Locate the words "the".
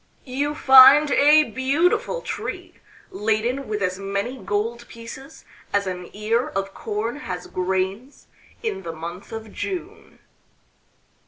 8.81-8.93